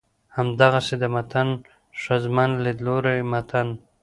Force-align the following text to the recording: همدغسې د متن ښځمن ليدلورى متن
همدغسې 0.37 0.95
د 0.99 1.03
متن 1.15 1.47
ښځمن 2.01 2.51
ليدلورى 2.63 3.17
متن 3.31 3.67